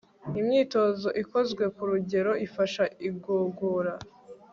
[0.39, 3.93] Imyitozo Ikozwe ku Rugero Ifasha Igogora